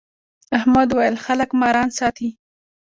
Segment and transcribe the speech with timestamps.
[0.57, 2.29] احمد وويل: خلک ماران ساتي.